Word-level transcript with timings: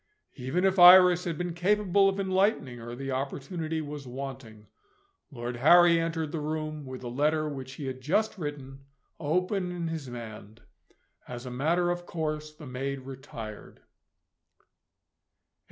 Even 0.35 0.65
if 0.65 0.79
Iris 0.79 1.25
had 1.25 1.37
been 1.37 1.53
capable 1.53 2.09
of 2.09 2.19
enlightening 2.19 2.79
her, 2.79 2.95
the 2.95 3.11
opportunity 3.11 3.81
was 3.81 4.07
wanting. 4.07 4.65
Lord 5.29 5.57
Harry 5.57 5.99
entered 5.99 6.31
the 6.31 6.39
room, 6.39 6.87
with 6.87 7.01
the 7.01 7.07
letter 7.07 7.47
which 7.47 7.73
he 7.73 7.85
had 7.85 8.01
just 8.01 8.35
written, 8.39 8.83
open 9.19 9.71
in 9.71 9.89
his 9.89 10.07
hand, 10.07 10.63
As 11.27 11.45
a 11.45 11.51
matter 11.51 11.91
of 11.91 12.07
course, 12.07 12.51
the 12.51 12.65
maid 12.65 13.01
retired. 13.01 13.83